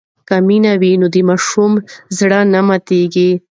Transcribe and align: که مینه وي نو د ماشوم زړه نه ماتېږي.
که 0.27 0.35
مینه 0.47 0.73
وي 0.81 0.91
نو 1.01 1.07
د 1.15 1.17
ماشوم 1.29 1.71
زړه 2.17 2.39
نه 2.53 2.61
ماتېږي. 2.67 3.29